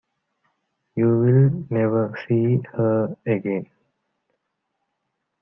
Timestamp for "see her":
2.27-3.15